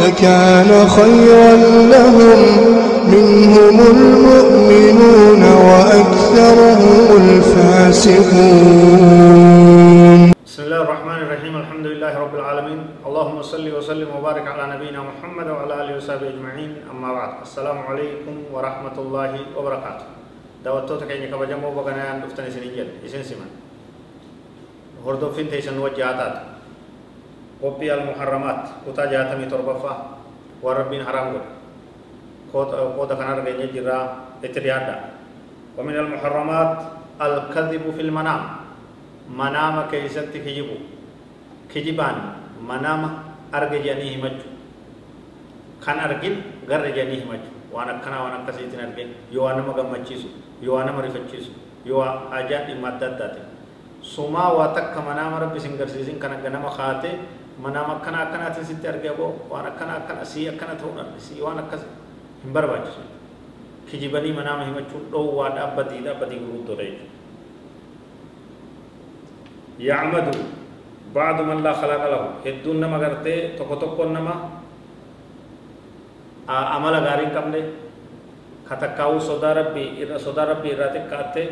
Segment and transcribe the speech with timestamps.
[0.00, 1.52] لكان خيرا
[1.94, 2.40] لهم
[3.14, 8.62] منهم المؤمنون وأكثرهم الفاسقون.
[10.46, 12.80] بسم الله الرحمن الرحيم الحمد لله رب العالمين.
[13.06, 16.70] اللهم صل وسلم وبارك على نبينا محمد وعلى آله وصحبه أجمعين.
[16.92, 20.06] أما بعد السلام عليكم ورحمة الله وبركاته.
[20.64, 23.50] دعوتك كاين كبجمو بغنا ان دفتن سنجل اسن سمان
[25.06, 26.34] هردوفين تيسن وجهاتات
[27.62, 29.94] قبي المحرمات كتا جاتمي تربفا
[30.62, 31.28] وربين حرام
[32.54, 33.98] قد قد كان رجع جرا
[34.44, 34.96] اتريادا
[35.78, 36.72] ومن المحرمات
[37.22, 38.42] الكذب في المنام
[39.32, 40.76] manaama keeysatti kijibu
[41.72, 43.08] kijibaan manaama
[43.54, 44.44] arga jedhanii himachu
[45.80, 50.28] kan argin garra jedhanii himachu waan akkanaa waan akkasiitiin argin yoo waan nama gammachiisu
[50.60, 51.50] yoo waan nama rifachiisu
[51.88, 52.02] yoo
[52.38, 53.40] ajaan dhimma adda addaati
[54.02, 56.18] sumaa waa takka manaama rabbi sin garsiisin
[57.58, 61.40] nama manaama akkana akkanaatiin sitti argee boo waan akkana akkana sii akkana ta'uu dhabde sii
[61.42, 61.80] waan akkas
[62.44, 63.00] hin barbaachisu
[63.90, 67.20] kijibanii manaama himachuun dhoowwaa dhaabbatii dhaabbatii gurguddoodha jechuudha
[69.80, 70.36] يعمد
[71.14, 74.34] بعض من لا خلاق له هدون نما غرتي توكو توكو نما
[76.48, 77.54] عمل غارين قبل
[78.70, 81.44] كتكاو صدا ربي إر صدا ربي راتك كاتي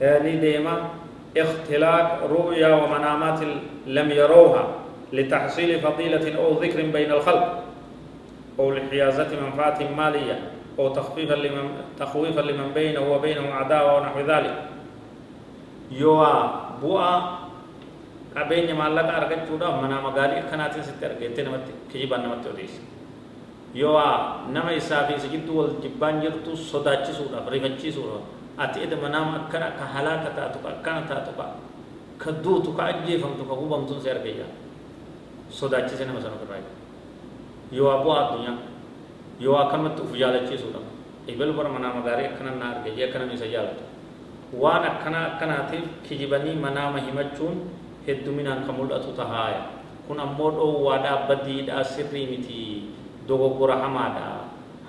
[0.00, 0.74] يعني ديما
[1.36, 3.40] اختلاق رؤيا ومنامات
[3.86, 4.64] لم يروها
[5.12, 7.64] لتحصيل فضيلة أو ذكر بين الخلق
[8.58, 10.38] أو لحيازة منفعة مالية
[10.78, 11.66] أو تخفيفا لمن
[11.98, 14.56] تخويفا لمن بينه وبينه عداوة ونحو ذلك.
[15.92, 16.32] يوا
[16.80, 17.08] بوا
[18.34, 22.70] كابين يمالك أرجع تودا منا مقالي كناتي سترجع تنمت كجيب أنا متوديش
[23.74, 24.08] يوا
[24.48, 28.20] نما إسافي سجد دول جبان يرتو صداتي سورة بريفتي سورة.
[28.52, 31.46] أتيد منا مكنا كهلا كتاتوكا كنا تاتوكا
[32.20, 34.44] كدو توكا أجيفهم توكا هو بمتون سيرجيا
[35.58, 36.62] sodaachise nama sana ofirraa
[37.78, 38.56] yoo bu'aa addunyaa
[39.44, 40.86] yoo akkanumatti uf jaalachiisuudhaaf
[41.32, 43.84] ibal bara manaa magaarii akkana na argeeyye akkana isa jaalatu
[44.62, 47.54] waan akkana akkanaatiif kijibanii manaama himachuun
[48.06, 49.62] hedduminaan kan mul'atu tahaaya
[50.08, 52.58] kun ammoo dhoowwaadhaa badiidhaa sirrii miti
[53.28, 54.28] dogoggora hamaadha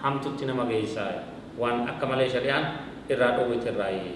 [0.02, 1.22] hamtutti nama geessaaya
[1.62, 2.66] waan akka malee shari'aan
[3.12, 4.12] irraa dhoowwite irraayi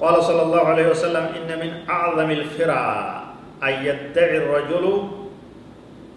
[0.00, 2.82] قال صلى الله عليه وسلم إن من أعظم الفرع
[3.62, 4.84] أن يدعي الرجل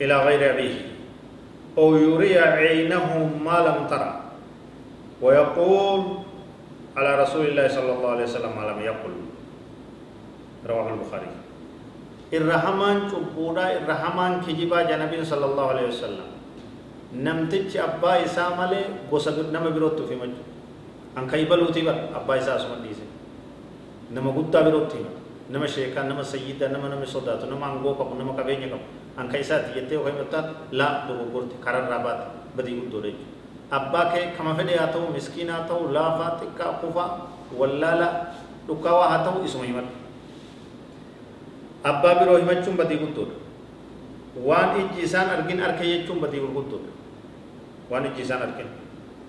[0.01, 0.77] إلى غير أبيه
[1.77, 3.07] أو يري عينه
[3.41, 4.11] ما لم ترى
[5.21, 6.01] ويقول
[6.97, 9.15] على رسول الله صلى الله عليه وسلم ما لم يقل.
[10.61, 11.31] رواه البخاري.
[12.33, 16.27] الرحمن چبودا الرحمن كجبا جنبي صلى الله عليه وسلم.
[17.17, 20.41] نمتج أبا إسا مالي غوسا نما بروت في مجو
[21.17, 22.61] أن كيبلو تيبا أبا إسا
[24.11, 25.09] أسمان ديسي نما قد بروت تيبا
[25.51, 28.85] نما شيكا نما سيدا نما نما صداتو نما أنغو كبو نما كبيني كبو
[29.19, 30.39] أن كيسا تيجتي وخي متا
[30.71, 32.19] لا دوغو قرتي كرر رابات
[32.57, 33.23] بدي قدو ريجو
[33.71, 37.05] أبا كي كما فدي آتو مسكين آتو لافا تكا قفا
[37.57, 38.09] ولالا
[38.67, 40.01] دكاوا آتو اسمه يمت
[41.83, 43.35] abbaa biroo himachuun badii guddoodha
[44.47, 46.91] waan ijji isaan argin arke jechuun badii gurguddoodha
[47.89, 48.69] waan ijji isaan argin.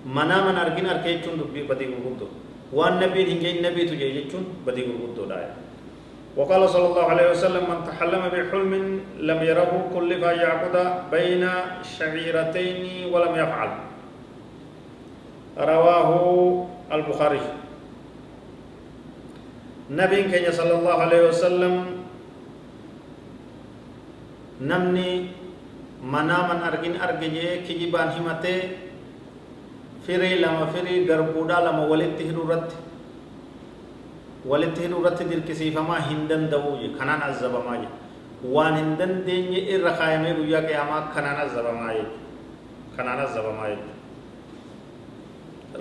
[0.05, 2.37] Manaa mana argin arke jechuun badii gurguddoodha
[2.77, 5.39] waan nabiin hin geenye nabiitu jee jechuun badii gurguddoodha
[6.37, 8.71] وقال صلى الله عليه وسلم من تحلم بحلم
[9.21, 10.75] لم يره كلف أن يعقد
[11.13, 11.43] بين
[11.97, 12.77] شعيرتين
[13.13, 13.69] ولم يفعل
[15.57, 16.09] رواه
[16.91, 17.41] البخاري
[19.93, 21.73] نبي كان صلى الله عليه وسلم
[24.63, 25.29] namni
[26.01, 28.09] manaaman argin arge jee kijibaan
[30.05, 32.75] firii lama firii garbuudhaa lama walitti hidhu irratti
[34.51, 37.87] walitti hidhu irratti dirqisiifamaa hin danda'uu je kanaan azabamaa je
[38.55, 42.05] waan hin dandeenye irra kaayamee guyyaa qiyaamaa kanaan azabamaa je
[42.97, 43.77] kanaan azabamaa je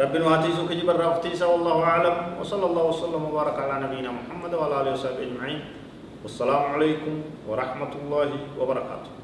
[0.03, 4.93] ربنا واتيسو كجب الرافطيسة والله أعلم وصلى الله وسلم وبارك على نبينا محمد وعلى آله
[4.97, 5.61] وصحبه أجمعين
[6.25, 7.13] والسلام عليكم
[7.49, 8.29] ورحمة الله
[8.61, 9.22] وبركاته